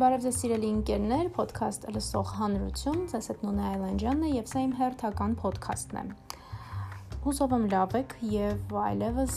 Բարև 0.00 0.22
ձեզ 0.24 0.36
սիրելի 0.40 0.68
ընկերներ, 0.72 1.26
ոդքասթ 1.36 1.82
լսող 1.92 2.30
հանրություն, 2.38 3.00
ձեզ 3.10 3.26
հետ 3.30 3.42
Նունե 3.44 3.64
Այլանդյանն 3.70 4.22
է 4.24 4.30
եւ 4.30 4.46
սա 4.48 4.60
իմ 4.64 4.70
հերթական 4.78 5.34
ոդքասթն 5.42 5.98
է։ 6.00 6.04
Հուսով 7.26 7.54
եմ 7.56 7.66
լավ 7.74 7.96
եք 7.98 8.14
եւ 8.32 8.72
այլևս 8.80 9.34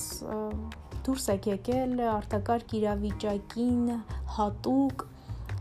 դուրս 1.03 1.27
եք 1.33 1.49
եկել 1.51 1.99
արտակարգ 2.13 2.75
իրավիճակին 2.79 3.83
հատուկ 4.37 5.05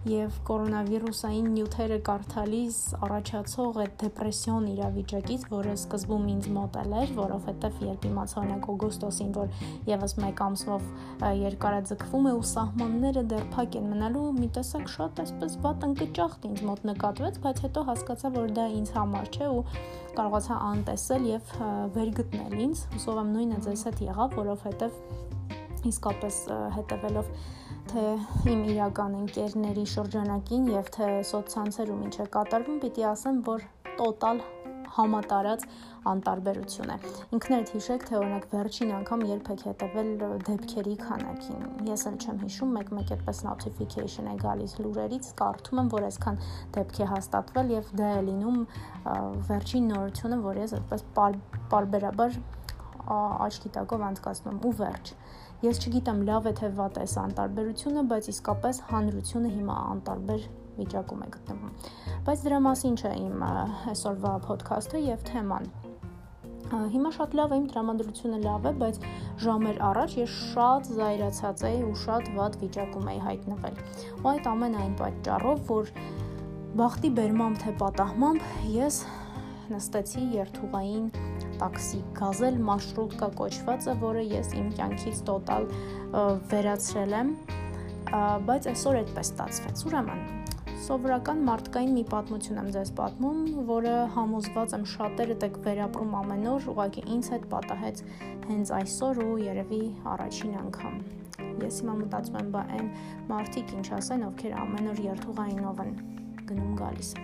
եւ 0.09 0.39
կորոնավիրուսային 0.49 1.49
նյութերը 1.55 1.97
կարդալիս 2.09 2.79
առաջացող 3.07 3.77
այդ 3.83 3.93
դեպրեսիոն 4.03 4.65
իրավիճակից, 4.73 5.45
որը 5.53 5.75
սկզբում 5.79 6.25
ինձ 6.33 6.49
մոտել 6.57 6.97
էր, 7.03 7.13
որովհետեւ 7.19 7.83
երբ 7.87 8.07
իմացա 8.11 8.41
օրինակ 8.43 8.69
օգոստոսին, 8.73 9.31
որ 9.37 9.55
եւս 9.93 10.17
1 10.19 10.43
ամսով 10.49 10.89
երկարաձգվում 11.43 12.27
է 12.27 12.35
ու 12.35 12.47
սահմանները 12.53 13.25
դեռ 13.31 13.47
փակ 13.55 13.79
են 13.79 13.89
մնալու, 13.93 14.27
մի 14.43 14.49
տեսակ 14.59 14.91
շատ 14.97 15.23
այսպես 15.23 15.59
վատ 15.63 15.87
ընկճախտ 15.93 16.49
ինձ 16.51 16.65
մոտ 16.73 16.87
նկատվեց, 16.91 17.43
բայց 17.47 17.63
հետո 17.67 17.87
հասկացա, 17.93 18.33
որ 18.43 18.57
դա 18.59 18.67
ինձ 18.83 18.95
համար 18.99 19.31
չէ 19.33 19.53
ու 19.53 19.63
կարողացա 20.19 20.57
անտեսել 20.73 21.29
եւ 21.31 21.55
վերգտնել 21.95 22.59
ինձ։ 22.67 22.87
Հուսով 22.97 23.23
եմ 23.23 23.31
նույնը 23.37 23.61
ձեզ 23.69 23.87
հետ 23.89 24.03
եղավ, 24.11 24.37
որովհետեւ 24.43 24.99
իսկապես 25.91 26.41
հետևելով 26.77 27.31
թե 27.93 28.07
իմ 28.53 28.65
իրական 28.73 29.15
ընկերների 29.25 29.87
շրջանակին 29.93 30.67
եւ 30.73 30.91
թե 30.97 31.13
սոցցանցերում 31.33 32.03
ինչ 32.09 32.17
է 32.23 32.27
կատարվում, 32.37 32.83
պիտի 32.87 33.07
ասեմ, 33.13 33.41
որ 33.49 33.65
տոտալ 33.99 34.43
համատարած 34.93 35.65
անտարբերություն 36.11 36.91
է։ 36.93 36.97
Ինքներդ 37.37 37.71
հիշեք, 37.75 38.05
թե 38.09 38.17
օրինակ 38.19 38.47
վերջին 38.53 38.93
անգամ 38.99 39.23
երբ 39.31 39.51
եք 39.55 39.63
հետևել 39.69 40.11
դեպքերի 40.49 40.95
քանակին։ 41.03 41.63
Ես 41.89 42.05
էլ 42.11 42.17
չեմ 42.23 42.41
հիշում, 42.43 42.75
մեկ-մեկ 42.77 43.13
այդպես 43.17 43.43
notification 43.47 44.29
է 44.29 44.35
գալիս 44.43 44.75
լուրերից, 44.83 45.31
կարդում 45.41 45.83
եմ, 45.83 45.93
որ 45.97 46.09
այսքան 46.11 46.41
դեպք 46.77 47.01
է 47.03 47.09
հաստատվել 47.13 47.73
եւ 47.77 47.93
դա 48.03 48.11
է 48.13 48.25
լինում 48.29 48.59
վերջին 49.49 49.89
նորությունը, 49.93 50.41
որ 50.49 50.63
ես 50.63 50.77
այդպես 50.81 51.07
պարբերաբար 51.73 52.41
աչքի 53.13 53.73
տակով 53.77 54.05
անցկացնում 54.13 54.61
ու 54.63 54.75
վերջ։ 54.83 55.15
Ես 55.63 55.79
չգիտեմ 55.79 56.25
լավ 56.27 56.47
է 56.51 56.53
թե 56.59 56.69
վատ 56.75 56.97
է 56.99 57.05
սա 57.07 57.23
անտարբերությունը, 57.29 58.03
բայց 58.11 58.29
իսկապես 58.33 58.79
հանրությունը 58.89 59.51
հիմա 59.53 59.77
անտարբեր 59.93 60.47
վիճակում 60.79 61.23
է 61.23 61.29
գտնվում։ 61.37 61.77
Բայց 62.27 62.43
դրա 62.47 62.59
մասին 62.67 62.97
չէ 62.99 63.13
իմ 63.23 63.45
այսօրվա 63.93 64.33
ոդքասթը 64.49 65.03
եւ 65.05 65.23
թեման։ 65.29 65.71
Հիմա 66.73 67.13
շատ 67.15 67.37
լավ 67.39 67.53
է 67.53 67.57
իմ 67.61 67.65
տրամադրությունը 67.71 68.43
լավ 68.43 68.67
է, 68.67 68.73
բայց 68.83 69.01
ժամեր 69.45 69.81
առաջ 69.93 70.15
ես 70.19 70.37
շատ 70.51 70.91
զայրացած 70.99 71.65
էի 71.69 71.81
ու 71.87 71.97
շատ 72.03 72.31
վատ 72.39 72.59
վիճակում 72.63 73.11
էի 73.13 73.21
հայտնվել։ 73.29 73.81
Ու 74.19 74.31
այդ 74.33 74.49
ամենայն 74.53 74.95
պատճառով, 75.03 75.63
որ 75.69 75.93
բախտի 76.83 77.11
բերմամբ 77.21 77.63
թե 77.63 77.77
պատահմամբ 77.83 78.47
ես 78.73 79.03
նստեցի 79.73 80.23
երթուղային 80.41 81.07
տաքսի 81.61 82.01
գազել 82.19 82.61
մարշրուտկա 82.69 83.29
կոչվածը, 83.41 83.97
որը 84.03 84.23
ես 84.33 84.53
իմ 84.59 84.71
կյանքից 84.79 85.25
տոտալ 85.29 85.67
վերացրել 86.53 87.17
եմ, 87.23 87.35
բայց 88.49 88.71
այսօր 88.73 88.99
այդպես 89.03 89.33
ստացվեց։ 89.33 89.85
Ուրեմն, 89.89 90.23
սովորական 90.83 91.43
մարդկային 91.47 91.93
մի 91.95 92.03
պատմություն 92.11 92.61
եմ 92.63 92.71
ձեզ 92.75 92.91
պատմում, 92.99 93.43
որը 93.69 93.93
համոզված 94.17 94.73
եմ 94.77 94.87
շատերը 94.93 95.37
դեք 95.45 95.59
վերապրում 95.67 96.17
ամեն 96.23 96.49
օր, 96.53 96.67
ուղղակի 96.73 97.05
ինձ 97.17 97.31
հետ 97.33 97.47
պատահեց 97.53 98.03
հենց 98.49 98.73
այսօր 98.81 99.23
ու 99.23 99.37
երևի 99.47 99.81
առաջին 100.17 100.59
անգամ։ 100.63 100.99
Ես 101.63 101.81
հիմա 101.83 101.97
մտածում 102.03 102.41
եմ, 102.43 102.51
բա 102.57 102.65
այն 102.77 102.91
մարդիկ 103.31 103.73
ինչ 103.79 103.87
ասեն, 104.01 104.27
ովքեր 104.33 104.59
ամեն 104.65 104.93
օր 104.93 105.03
երթուղայինով 105.07 105.83
են 105.87 105.97
գնում 106.51 106.77
գալիս։ 106.83 107.15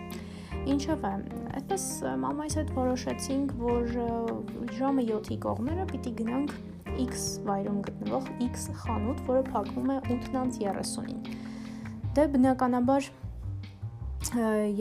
Ինչով 0.69 1.05
է, 1.09 1.13
այդպես 1.59 1.85
մամայիս 2.25 2.57
հետ 2.59 2.73
որոշեցինք, 2.79 3.55
որ 3.63 3.93
ժամը 4.79 5.05
7-ի 5.11 5.39
կողմերը 5.45 5.87
պիտի 5.93 6.13
գնանք 6.19 6.55
X 7.05 7.25
վայրում 7.47 7.79
գտնվող 7.87 8.29
X 8.49 8.67
խանութ, 8.83 9.23
որը 9.29 9.43
փակվում 9.53 9.93
է 9.95 9.99
8:30-ին։ 10.17 11.21
Դե 12.19 12.25
բնականաբար 12.35 13.11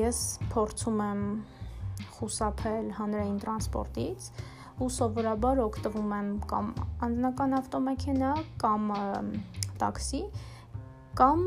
ես 0.02 0.22
փորձում 0.52 1.02
եմ 1.08 1.24
խուսափել 2.18 2.88
հանրային 2.98 3.38
տրանսպորտից 3.44 4.30
ու 4.82 4.90
սովորաբար 4.94 5.62
օգտվում 5.64 6.16
եմ 6.18 6.32
կամ 6.50 6.72
անձնական 7.08 7.56
ավտոմեքենա 7.60 8.32
կամ 8.64 8.90
տաքսի 9.82 10.24
կամ 11.22 11.46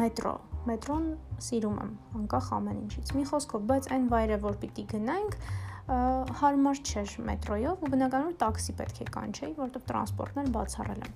մետրո 0.00 0.36
մետրոն 0.70 1.06
սիրում 1.46 1.78
եմ, 1.82 1.92
անկախ 2.20 2.50
ամեն 2.56 2.80
ինչից։ 2.86 3.12
Մի 3.16 3.24
խոսքով, 3.30 3.64
բայց 3.70 3.88
այն 3.96 4.08
վայրը, 4.12 4.38
որ 4.46 4.58
պիտի 4.62 4.84
գնանք, 4.92 5.38
հարմար 5.86 6.80
չէր 6.82 7.12
մետրոյով 7.30 7.84
ու 7.86 7.90
բնականաբար 7.92 8.38
տաքսի 8.42 8.72
պետք 8.80 9.00
է 9.04 9.06
կանչեի, 9.16 9.52
որովհետև 9.60 9.86
տրանսպորտն 9.90 10.42
էլ 10.42 10.50
բացառել 10.56 11.04
եմ։ 11.06 11.14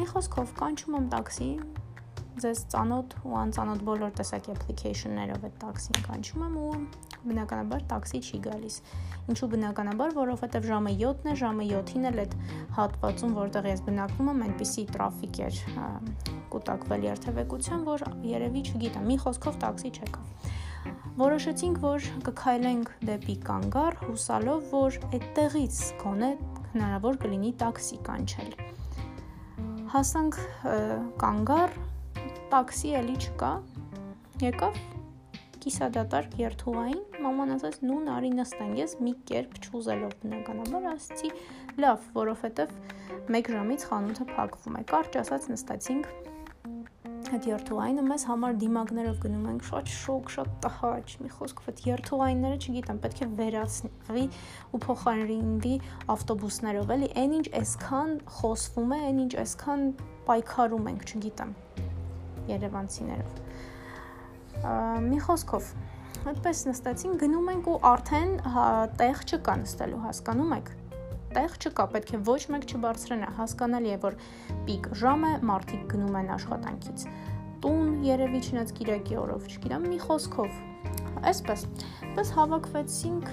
Մի 0.00 0.06
խոսքով 0.10 0.54
կանչում 0.60 0.96
եմ 1.00 1.08
տաքսի, 1.12 1.50
ձեզ 2.40 2.62
ծանոթ 2.72 3.16
ու 3.26 3.36
անծանոթ 3.40 3.82
բոլոր 3.90 4.12
տեսակի 4.20 4.52
application-ներով 4.54 5.46
այդ 5.50 5.56
տաքսին 5.60 6.04
կանչում 6.06 6.44
եմ 6.46 6.56
ու 6.60 6.70
բնականաբար 7.26 7.84
տաքսի 7.90 8.20
չի 8.20 8.38
գալիս։ 8.46 8.76
Ինչու 9.30 9.48
բնականաբար, 9.54 10.14
որովհետև 10.16 10.68
ժամը 10.70 10.92
7-ն 11.00 11.30
է, 11.30 11.34
ժամը 11.40 11.66
7-ին 11.70 12.08
էլ 12.10 12.20
այդ 12.24 12.36
հատվածում, 12.78 13.34
որտեղ 13.40 13.68
ես 13.70 13.82
բնակվում 13.90 14.30
եմ, 14.30 14.42
այնպիսի 14.46 14.84
տրաֆիկ 14.94 15.40
էր 15.46 15.60
կուտակվել 16.54 17.06
երթևեկության, 17.10 17.84
որ 17.90 18.04
երևի 18.30 18.62
չգիտեմ, 18.70 19.06
մի 19.10 19.16
խոսքով 19.24 19.60
տաքսի 19.64 19.92
չեկավ։ 20.00 20.58
Որոշեցինք, 21.20 21.78
որ 21.84 22.04
կքայլենք 22.26 22.90
դեպի 23.10 23.34
Կանգար, 23.44 23.96
հուսալով, 24.06 24.62
որ 24.70 24.98
այդտեղից 25.10 25.80
գոնե 26.00 26.30
հնարավոր 26.70 27.18
կլինի 27.24 27.50
տաքսի 27.60 27.98
կանչել։ 28.06 28.54
Հասանք 29.90 30.38
Կանգար, 31.20 31.76
տաքսի 32.54 32.94
էլի 33.00 33.16
չկա։ 33.20 33.52
Եկավ 34.40 34.80
կիսադատարկ 35.60 36.36
երթուղային, 36.40 37.00
մաման 37.24 37.54
ասաց՝ 37.56 37.78
«Նու 37.84 38.00
նարի 38.06 38.32
նստենք»։ 38.38 38.80
Ես 38.80 38.96
մի 39.04 39.12
կերպ 39.30 39.60
չուզելով 39.66 40.16
բնականաբար 40.24 40.88
ասացի՝ 40.94 41.30
«Լավ, 41.84 42.08
որովհետև 42.16 42.74
1 43.36 43.54
ժամից 43.54 43.86
խանութը 43.90 44.28
փակվում 44.34 44.80
է»։ 44.80 44.84
Կարճ 44.90 45.20
ասած 45.24 45.48
նստեցինք 45.54 46.12
այդ 47.30 47.44
երթուղայինը 47.46 48.02
մեզ 48.10 48.22
համար 48.26 48.56
դիմակներով 48.58 49.18
գնում 49.22 49.44
ենք 49.50 49.66
շատ 49.68 49.90
շոկ, 49.94 50.30
շատ 50.34 50.48
տհաճ, 50.64 51.12
մի 51.22 51.28
խոսքով 51.36 51.68
այդ 51.70 51.82
երթուղայինները, 51.86 52.56
չգիտեմ, 52.58 52.98
պետք 53.04 53.20
է 53.20 53.28
վերացնի 53.38 54.24
ու 54.74 54.80
փոխարինվի 54.86 55.74
ավտոբուսներով, 56.14 56.90
էլի, 56.96 57.08
այնինչ 57.22 57.46
այսքան 57.60 58.10
խոսվում 58.40 58.90
է, 58.90 58.98
այնինչ 59.10 59.32
այսքան 59.44 59.80
պայքարում 60.26 60.90
ենք, 60.90 61.06
չգիտեմ, 61.06 61.54
Երևանցիներով։ 62.50 63.30
Մի 65.06 65.18
խոսքով, 65.28 65.64
այդպես 66.30 66.62
նստեցին, 66.70 67.16
գնում 67.24 67.50
ենք 67.54 67.70
ու 67.70 67.80
արդեն 67.90 68.36
հա, 68.54 68.68
տեղ 69.00 69.24
չկա 69.30 69.56
նստելու, 69.64 70.04
հասկանում 70.04 70.54
եք 70.60 70.72
տեղ 71.30 71.52
չկա, 71.62 71.84
պետք 71.94 72.12
է 72.16 72.18
ոչ 72.26 72.40
մեկ 72.50 72.64
չբարձրանա։ 72.70 73.28
Հասկանալի 73.36 73.92
է, 73.94 73.98
որ 74.02 74.16
պիկ 74.66 74.88
ժամ 74.98 75.26
է, 75.28 75.32
մարդիկ 75.50 75.84
գնում 75.92 76.16
են 76.20 76.32
աշխատանքից։ 76.36 77.04
Տուն 77.62 77.92
երևի 78.06 78.40
չնայած 78.48 78.72
Կիրակի 78.80 79.18
օրով, 79.20 79.46
չգիտեմ, 79.52 79.86
մի 79.92 80.00
խոսքով։ 80.08 80.58
Այսպես, 81.30 81.64
պես 82.16 82.34
հավաքվեցինք 82.38 83.30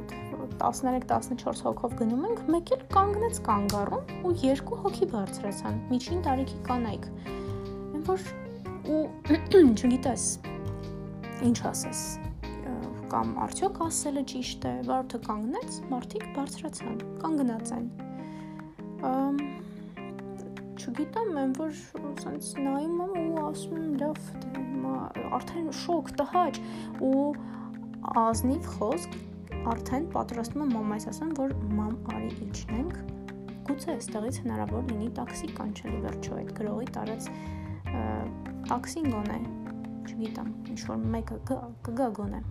այդ 0.00 0.12
13-14 0.60 1.64
հոգով 1.66 1.96
գնում 2.00 2.24
ենք, 2.28 2.40
մեկ 2.54 2.72
էլ 2.76 2.84
կանգնեց 2.94 3.40
կանգառում 3.46 4.24
ու 4.28 4.32
երկու 4.44 4.78
հոգի 4.84 5.08
բարձրացան։ 5.14 5.80
Միջին 5.90 6.22
տարիքի 6.26 6.58
կանայք։ 6.68 7.08
Այն 7.30 8.04
որ 8.10 8.26
ու 8.90 9.02
չգիտես 9.80 10.26
ինչ 11.46 11.58
ասես 11.70 12.02
կամ 13.10 13.30
արդյոք 13.42 13.80
ասելը 13.86 14.22
ճիշտ 14.30 14.66
է, 14.70 14.72
վարորդը 14.86 15.18
կանգնեց, 15.26 15.78
մարդիկ 15.90 16.26
բարձրացան, 16.36 17.00
Ամ 19.10 19.40
չգիտեմ, 20.80 21.32
այն 21.40 21.54
որ 21.58 21.80
ասենց 22.10 22.50
նայում 22.64 23.00
եմ 23.04 23.16
ու 23.20 23.42
ասում 23.48 23.80
եմ 23.80 23.90
լավ, 24.00 24.20
դե 24.44 25.24
արդեն 25.40 25.68
շոկ, 25.80 26.12
տհաճ 26.20 26.60
ու 27.08 27.24
ազնիվ 28.22 28.70
խոսք 28.76 29.18
արդեն 29.74 30.08
պատրաստում 30.14 30.64
եմ 30.64 30.74
մամայից 30.78 31.08
ասեմ, 31.10 31.32
որ 31.40 31.54
մամ 31.80 31.96
արի 32.14 32.30
իջնենք։ 32.46 33.00
Գուցե 33.70 33.94
այստեղից 33.96 34.42
հնարավոր 34.46 34.86
լինի 34.90 35.10
տաքսի 35.18 35.50
կանչելի 35.58 36.00
վերջո 36.06 36.38
այդ 36.40 36.52
գրողի 36.60 36.88
տարած 36.96 37.30
տաքսին 38.70 39.10
գոնե, 39.14 39.38
չգիտեմ, 40.10 40.54
ինչ 40.74 40.80
որ 40.90 41.04
մեկը 41.14 41.40
կգա 41.86 42.10
գոնե 42.20 42.42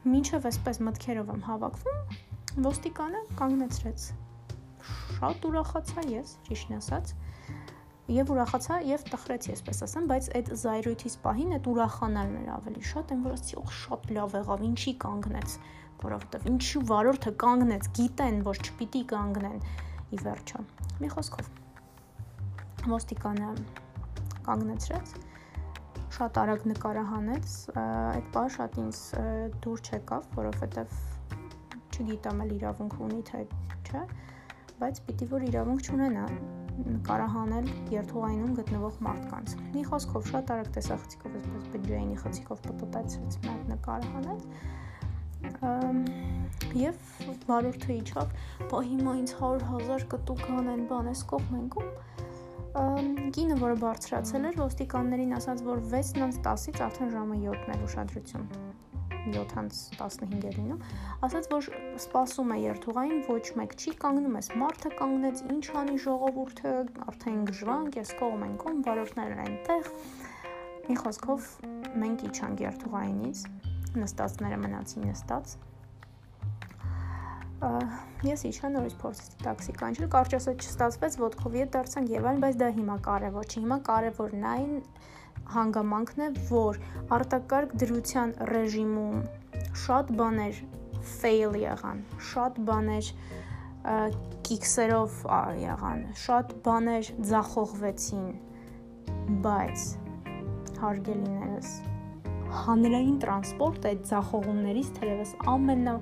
Մինչև 0.00 0.46
այսպես 0.48 0.78
մտքերով 0.80 1.30
եմ 1.34 1.40
հավաքվում, 1.44 1.96
ոստիկանը 2.64 3.18
կանգնեցրեց։ 3.36 4.04
Շատ 5.16 5.44
ուրախացա 5.50 6.04
ես, 6.08 6.32
ճիշտն 6.46 6.76
ասած։ 6.78 7.12
եւ 8.16 8.32
ուրախացա 8.32 8.78
եւ 8.88 9.04
տխրեցի, 9.10 9.52
այսպես 9.54 9.82
ասեմ, 9.86 10.08
բայց 10.10 10.30
այդ 10.40 10.48
զայրույթից 10.62 11.16
պահին 11.26 11.52
այդ 11.58 11.68
ուրախանալն 11.74 12.38
էր 12.40 12.48
ավելի 12.56 12.84
շատ, 12.90 13.12
այն 13.12 13.20
որ 13.28 13.36
ասի, 13.36 13.54
օ, 13.60 13.64
շատ 13.80 14.08
լավ 14.16 14.36
եղավ, 14.40 14.64
ինչի 14.70 14.94
կանգնեց, 15.04 15.56
որովհետեւ 16.00 16.48
ինչու 16.50 16.82
վարորդը 16.90 17.32
կանգնեց, 17.44 17.90
գիտեն, 18.00 18.40
որ 18.48 18.62
չպիտի 18.64 19.02
կանգնեն 19.12 19.58
ի 20.10 20.22
վերջո։ 20.24 20.64
Մի 21.04 21.12
խոսքով 21.12 21.52
ոստիկանը 22.96 23.52
կանգնեցրեց 24.48 25.29
շատ 26.16 26.40
արագ 26.42 26.64
նկարահանեց 26.70 27.56
այդ 27.80 28.30
բանը 28.34 28.54
շատ 28.56 28.78
ինձ 28.84 29.02
դուր 29.66 29.84
չեկավ 29.90 30.32
որովհետև 30.38 30.96
չգիտեմ 31.90 32.42
էլ 32.46 32.56
իրավունք 32.56 32.96
ունի 33.06 33.20
թե 33.30 33.44
չէ 33.90 34.02
բայց 34.80 35.00
պիտի 35.06 35.30
որ 35.30 35.46
իրավունք 35.50 35.80
չունենա 35.86 36.24
կարահանել 37.06 37.66
երթուղայինում 37.92 38.52
գտնվող 38.58 38.94
մարդկանց։ 39.06 39.54
Մի 39.74 39.82
խոսքով 39.90 40.28
շատ 40.30 40.52
արագ 40.54 40.68
տեսախցիկով 40.76 41.34
այսպես 41.40 41.64
բջջայինի 41.74 42.16
խցիկով 42.22 42.62
պտտեցրեց 42.66 43.32
մեր 43.46 43.60
նկարահանեց 43.72 44.42
եւ 46.80 46.96
վարորդը 47.50 47.92
իջավ, 48.00 48.32
բա 48.70 48.78
հիմա 48.90 49.12
ինձ 49.20 49.30
100.000 49.40 50.06
կտուկ 50.14 50.42
անեն, 50.60 50.82
բան 50.90 51.10
էս 51.12 51.22
կողմենքում 51.34 51.90
կինը, 52.70 53.56
որը 53.58 53.76
բարձրացել 53.82 54.44
էր, 54.50 54.58
ոստիկաններին 54.60 55.32
ասաց, 55.40 55.62
որ 55.66 55.80
6:10-ից 55.90 56.82
արդեն 56.86 57.10
ժամը 57.14 57.38
7-ն 57.42 57.72
էր 57.74 57.82
ուշադրություն 57.86 58.44
7-15 59.20 60.44
է 60.48 60.52
լինում, 60.56 60.84
ասաց, 61.26 61.48
որ 61.50 61.66
սպասում 62.00 62.52
է 62.54 62.58
երթուղային, 62.60 63.18
ոչ 63.26 63.46
մեկ 63.60 63.74
չի 63.76 63.94
կանգնում, 64.04 64.36
էս 64.40 64.48
մարդը 64.62 64.92
կանգնեց, 65.00 65.42
ինչ 65.54 65.64
անի 65.80 65.96
ժողովուրդը, 66.04 66.74
արդեն 67.10 67.40
գժվանք, 67.50 67.98
ես 68.00 68.14
կողմ 68.20 68.46
են 68.46 68.54
կողմ, 68.64 68.78
բարորդներն 68.86 69.42
այնտեղ։ 69.44 69.90
Մի 70.90 70.96
խոսքով 71.02 71.50
մենք 72.04 72.24
իջանք 72.30 72.64
երթուղայինից, 72.64 73.42
նստածները 74.00 74.62
մնացին 74.64 75.10
նստած։ 75.10 75.58
Ես 78.20 78.42
իջա 78.50 78.68
նորից 78.74 78.94
փորձեցի 79.00 79.38
տաքսի 79.40 79.74
կանչել, 79.80 80.08
կարճ 80.12 80.34
ասած 80.36 80.64
չստացվեց, 80.66 81.14
ոդկով 81.22 81.54
ետ 81.56 81.70
դարձանք 81.76 82.10
եւ 82.12 82.26
այլն, 82.30 82.42
բայց 82.44 82.58
դա 82.60 82.68
հիմա 82.76 82.96
կարեւոր 83.06 83.46
չի։ 83.48 83.62
Հիմա 83.64 83.78
կարեւորն 83.86 84.44
այն 84.50 84.74
հանգամանքն 85.54 86.20
է, 86.20 86.28
որ 86.50 86.80
արտակարգ 87.16 87.72
դրության 87.80 88.34
ռեժիմում 88.50 89.22
շատ 89.84 90.12
բաներ 90.20 90.60
fail 91.16 91.56
եղան, 91.62 92.04
շատ 92.28 92.60
բաներ 92.68 93.10
կիքսերով 94.50 95.18
եղան, 95.64 96.02
շատ 96.20 96.52
բաներ 96.66 97.12
ձախողվեցին, 97.30 98.28
բայց 99.46 99.86
հարգելիներս 100.84 101.72
հանրային 102.50 103.18
տրանսպորտը 103.22 103.90
այդ 103.90 104.00
ձախողումներից 104.10 104.88
թերևս 104.96 105.32
ամենա 105.52 105.94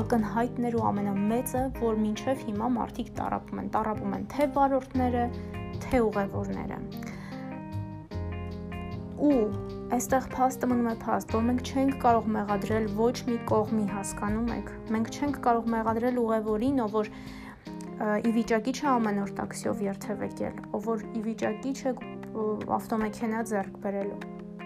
ակնհայտներ 0.00 0.78
ու 0.78 0.86
ամենամեծը, 0.92 1.66
որ 1.82 2.00
մինչև 2.06 2.46
հիմա 2.46 2.72
մարդիկ 2.76 3.12
տարապում 3.20 3.62
են, 3.62 3.70
տարապում 3.76 4.16
են 4.16 4.26
թե 4.36 4.50
վարորդները, 4.56 5.28
թե 5.86 6.02
ուղևորները 6.10 6.80
ու 9.16 9.36
այստեղ 9.96 10.26
փաստը 10.34 10.68
մնում 10.68 10.88
է 10.90 10.94
փաստ, 11.00 11.30
որ 11.32 11.44
մենք 11.46 11.68
չենք 11.70 11.94
կարող 12.02 12.26
մեղադրել 12.34 12.86
ոչ 12.98 13.14
մի 13.28 13.36
կողմի, 13.48 13.84
հասկանում 13.94 14.50
եք։ 14.56 14.72
Մենք 14.92 15.10
չենք 15.16 15.38
կարող 15.46 15.70
մեղադրել 15.72 16.20
ուղևորին, 16.22 16.82
ով 16.84 16.96
որ 16.96 17.10
ի 17.96 18.32
վիճակի 18.36 18.74
չէ 18.76 18.88
ամեն 18.92 19.20
օր 19.24 19.32
տաքսիով 19.40 19.82
երթևեկել, 19.86 20.58
ով 20.76 20.88
որ 20.90 21.04
ի 21.16 21.22
վիճակի 21.30 21.72
չէ 21.80 21.94
ավտոմեքենա 22.76 23.44
ձեռք 23.52 23.78
բերել, 23.86 24.10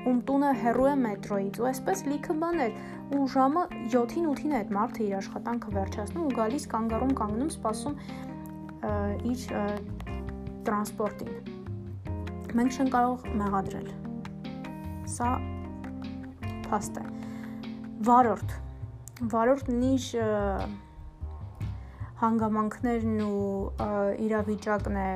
ում 0.09 0.19
տունը 0.29 0.51
հեռու 0.65 0.89
է 0.91 0.95
մետրոյից 1.05 1.61
ու 1.61 1.69
այսպես 1.71 2.05
լիքը 2.09 2.37
բաներ 2.41 2.73
ու 3.21 3.27
ժամը 3.35 3.65
7-ին 3.93 4.29
8-ին 4.33 4.55
է 4.55 4.61
այդ 4.61 4.75
մարդը 4.77 5.01
իր 5.07 5.15
աշխատանքը 5.21 5.75
վերջացնում 5.77 6.27
ու 6.27 6.37
գալիս 6.41 6.69
կանգառում 6.75 7.17
կանգնում 7.21 7.55
սպասում 7.57 7.97
իր 9.35 9.41
տրանսպորտին 10.69 11.33
մենք 12.61 12.79
չենք 12.81 12.95
կարող 12.97 13.29
մեղադրել 13.43 13.91
Սա 15.11 15.29
փաստ 16.69 16.99
է։ 17.01 17.05
Վարորդ։ 18.07 18.53
Վարորդն 19.33 19.81
իր 19.89 20.05
հանգամանքներն 22.21 23.17
ու 23.25 23.89
իրավիճակն 24.27 24.99
է 25.03 25.09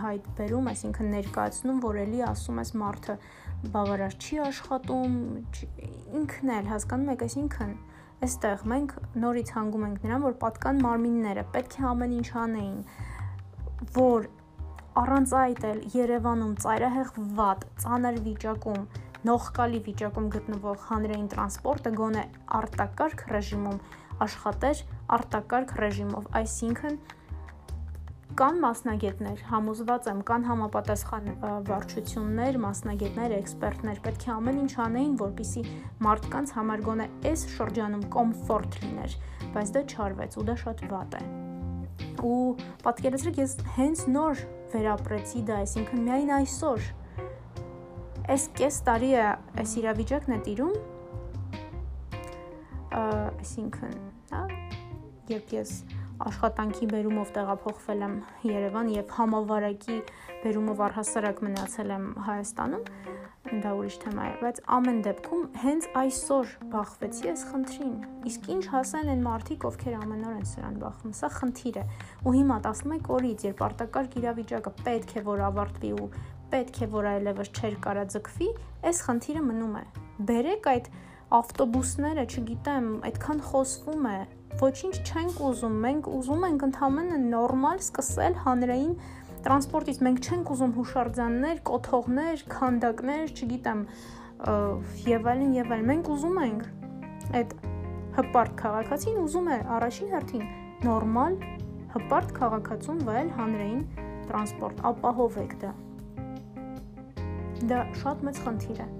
հայտ 0.00 0.26
բերում, 0.38 0.68
այսինքն 0.70 1.12
ներկայացնում, 1.14 1.78
որ 1.84 1.98
էլի 2.04 2.20
ասում 2.30 2.60
ես 2.60 2.72
մարդը 2.80 3.16
բավարար 3.74 4.16
չի 4.20 4.40
աշխատում, 4.46 5.14
ինքն 6.20 6.52
էլ 6.56 6.70
հասկանում 6.70 7.12
եք, 7.14 7.24
այսինքն 7.26 7.72
այստեղ 8.20 8.64
մենք 8.70 8.94
նորից 9.20 9.52
հանգում 9.56 9.86
ենք 9.90 10.02
նրան, 10.06 10.24
որ 10.28 10.34
պատկան 10.40 10.82
մարմինները 10.84 11.44
պետք 11.54 11.76
է 11.80 11.84
ամեն 11.90 12.16
ինչ 12.20 12.28
անեին, 12.40 12.80
որ 13.96 14.28
առանց 15.00 15.32
այդ 15.40 15.64
էլ 15.70 15.78
Երևանում 15.94 16.54
ծայրահեղ 16.64 17.12
վատ, 17.38 17.64
ծանր 17.84 18.18
վիճակում 18.26 18.82
նողկալի 19.30 19.80
վիճակում 19.86 20.28
գտնվող 20.34 20.84
հանրային 20.90 21.26
տրանսպորտը 21.32 21.92
գոնե 22.00 22.24
արտակարգ 22.60 23.24
ռեժիմում 23.30 23.80
աշխատեր 24.26 24.82
արտակարգ 25.16 25.74
ռեժիմով, 25.80 26.28
այսինքն 26.40 26.96
կան 28.38 28.60
մասնագետներ, 28.62 29.40
համոզված 29.50 30.06
եմ, 30.10 30.20
կան 30.28 30.44
համապատասխան 30.50 31.26
վարչություններ, 31.66 32.58
մասնագետներ, 32.64 33.34
էքսպերտներ, 33.40 34.00
պետք 34.06 34.26
է 34.28 34.30
ամեն 34.36 34.60
ինչ 34.64 34.72
անեին, 34.84 35.16
որպիսի 35.20 35.64
մարդկանց 36.06 36.54
համար 36.60 36.84
գոնե 36.86 37.08
այս 37.30 37.44
շրջանում 37.56 38.06
կոմֆորտ 38.14 38.78
լիներ, 38.84 39.18
բայց 39.56 39.74
դա 39.76 39.84
չարվեց 39.90 40.38
ու 40.40 40.46
դա 40.50 40.56
շատ 40.62 40.86
վատ 40.94 41.18
է։ 41.20 41.24
Ու 42.30 42.38
պատկերացրեք, 42.86 43.42
ես 43.44 43.58
հենց 43.80 44.06
նոր 44.14 44.46
վերապրեցի 44.70 45.44
դա, 45.50 45.60
այսինքն 45.66 46.06
միայն 46.06 46.34
այսօր 46.40 46.88
Այս 48.30 48.44
կես 48.54 48.76
տարի 48.86 49.08
է 49.18 49.22
այս 49.58 49.70
իրավիճակն 49.80 50.34
է 50.36 50.36
տիրում, 50.46 50.74
այսինքն, 53.00 53.96
հա, 54.30 54.42
երբ 55.32 55.54
ես 55.56 55.72
աշխատանքի 56.26 56.86
բերումով 56.90 57.30
տեղափոխվել 57.36 58.04
եմ 58.06 58.14
Երևան 58.50 58.90
եւ 58.94 59.14
համավարակի 59.16 59.96
բերումով 60.44 60.82
առհասարակ 60.86 61.42
մնացել 61.46 61.92
եմ 61.96 62.06
Հայաստանում, 62.26 62.84
դա 63.64 63.70
ուրիշ 63.80 63.96
թեմա 64.04 64.24
է, 64.28 64.34
բայց 64.40 64.58
ամեն 64.76 64.98
դեպքում 65.06 65.44
հենց 65.64 65.86
այսօր 66.00 66.50
բախվեցի 66.74 67.30
այս 67.30 67.44
խնդրին։ 67.50 67.94
Իսկ 68.30 68.50
ինչ 68.54 68.64
հասան 68.74 69.12
են 69.14 69.24
մարդիկ, 69.26 69.66
ովքեր 69.70 69.96
ամեն 70.00 70.26
օր 70.30 70.36
են 70.40 70.48
սրան 70.50 70.76
բախվում։ 70.84 71.14
Սա 71.20 71.30
խնդիր 71.40 71.80
է։ 71.80 71.84
Ու 72.20 72.34
հիմա 72.36 72.58
11 72.68 73.10
օրից, 73.16 73.46
երբ 73.50 73.62
արտակարգ 73.70 74.18
իրավիճակը 74.20 74.74
պետք 74.84 75.14
է 75.16 75.24
որ 75.30 75.44
ավարտվի 75.50 75.92
ու 76.00 76.10
պետք 76.50 76.80
է 76.84 76.90
որ 76.94 77.08
այլևս 77.10 77.52
չէր 77.56 77.76
կարա 77.84 78.04
ձգվի, 78.14 78.48
այս 78.90 79.02
խնդիրը 79.06 79.42
մնում 79.50 79.76
է։ 79.80 79.84
Բերեք 80.30 80.70
այդ 80.70 80.90
ավտոբուսները, 81.30 82.26
չգիտեմ, 82.26 82.86
այդքան 83.06 83.40
խոսվում 83.50 84.06
է, 84.10 84.18
ոչինչ 84.60 84.94
չենք 85.06 85.40
ուզում, 85.46 85.76
մենք 85.84 86.08
ուզում 86.10 86.46
ենք 86.50 86.64
ընդհանրապես 86.66 87.26
նորմալ 87.30 87.82
սկսել 87.84 88.38
հանրային 88.44 88.94
տրանսպորտից, 89.44 90.00
մենք 90.06 90.18
չենք 90.26 90.50
ուզում 90.54 90.72
հուշարձաններ, 90.80 91.60
կոթողներ, 91.70 92.42
քանդակներ, 92.50 93.32
չգիտեմ, 93.38 93.84
եւ 95.06 95.30
այլն 95.32 95.56
եւ 95.60 95.72
այլն։ 95.76 95.88
Մենք 95.90 96.12
ուզում 96.16 96.38
ենք 96.44 96.68
այդ 97.40 97.56
հպարտ 98.20 98.54
քաղաքացին 98.60 99.18
ուզում 99.24 99.50
է 99.50 99.58
առաջին 99.78 100.14
հերթին 100.14 100.46
նորմալ 100.90 101.36
հպարտ 101.96 102.32
քաղաքացուն 102.40 103.04
վայել 103.08 103.34
հանրային 103.40 103.82
տրանսպորտ, 104.30 104.86
ապահովեք 104.92 105.58
դա։ 105.64 105.74
Դա 107.70 107.84
շատ 108.00 108.26
մեծ 108.28 108.42
խնդիր 108.46 108.82
է։ 108.86 108.99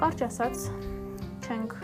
Կարճ 0.00 0.22
ասած, 0.24 0.62
չենք 1.44 1.74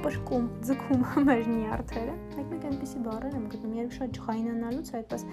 բրկում, 0.00 0.44
ձգում 0.64 1.02
մեր 1.28 1.48
նյարդերը։ 1.52 2.12
Մեկ-մեկ 2.36 2.62
այնպեսի 2.68 3.00
բառեր 3.04 3.34
եմ 3.36 3.42
գտնում, 3.52 3.74
երբ 3.76 3.90
շատ 3.96 4.14
ջղայնանալուց 4.16 4.92
այդպես 4.98 5.26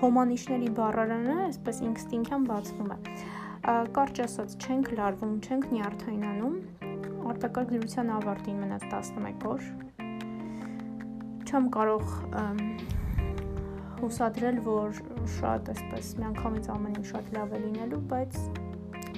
հոմանիշների 0.00 0.72
բառարանը 0.80 1.36
այսպես 1.44 1.78
ինստինկտյան 1.86 2.48
բացվում 2.50 2.90
է։ 2.90 2.98
Կարճ 4.00 4.22
ասած, 4.24 4.56
չենք 4.64 4.90
լարվում, 4.98 5.36
չենք 5.46 5.68
նյարդայնանում։ 5.76 6.56
Արտակարգ 7.30 7.74
դրության 7.76 8.10
ավարտին 8.16 8.58
մնաց 8.64 8.88
11 8.90 9.46
օր։ 9.52 9.68
Չեմ 11.46 11.68
կարող 11.78 12.16
հուսադրել, 14.02 14.58
որ 14.66 14.98
շատ 15.38 15.70
այսպես 15.76 16.10
միանգամից 16.24 16.68
ամեն 16.74 16.98
ինչ 17.02 17.06
շատ 17.14 17.30
լավ 17.38 17.54
է 17.54 17.62
լինելու, 17.68 18.02
բայց 18.10 18.59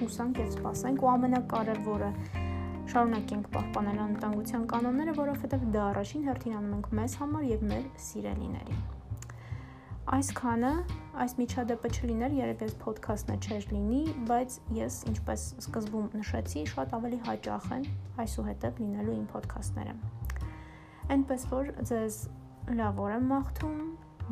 հուսանք 0.03 0.41
եւ 0.43 0.49
սպասենք 0.53 1.03
ու 1.03 1.13
ամենակարևորը 1.13 2.11
շարունակենք 2.93 3.47
պահպանել 3.55 4.01
անվտանգության 4.03 4.65
կանոնները, 4.73 5.13
որովհետեւ 5.19 5.69
դա 5.73 5.85
առաջին 5.93 6.27
հերթին 6.29 6.57
անում 6.59 6.75
ենք 6.79 6.91
մեզ 6.99 7.15
համար 7.23 7.47
եւ 7.53 7.63
մեր 7.71 7.87
սիրելիներին։ 8.07 8.83
Այսքանը, 10.13 10.71
այս 11.23 11.35
միջադեպը 11.39 11.91
չլիներ, 11.95 12.33
երբ 12.37 12.63
ես 12.67 12.73
ոդքասթը 12.83 13.37
չէր 13.47 13.67
լինի, 13.71 14.01
բայց 14.29 14.57
ես, 14.77 14.97
ինչպես 15.13 15.45
սկզբում 15.63 16.09
նշեցի, 16.19 16.65
շատ 16.73 16.95
ավելի 16.99 17.21
հաճախ 17.29 17.69
են 17.79 17.87
այսուհետև 18.25 18.81
լինելու 18.83 19.15
իմ 19.21 19.27
ոդքասթները։ 19.33 19.95
Այնպես 21.17 21.47
որ 21.53 21.71
ձեզ 21.93 22.19
լավ 22.83 23.01
օր 23.07 23.15
եմ 23.15 23.31
մաղթում, 23.31 23.79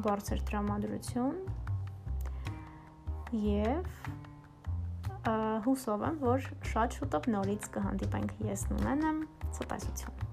բարձր 0.05 0.43
տրամադրություն 0.51 1.39
եւ 3.47 3.87
հուսով 5.67 6.07
եմ, 6.09 6.19
որ 6.25 6.49
շատ 6.73 6.99
շուտով 7.01 7.31
նորից 7.37 7.71
կհանդիպենք 7.77 8.43
ես 8.49 8.67
Նունեն 8.73 9.07
եմ, 9.13 9.23
ցտեսություն։ 9.59 10.30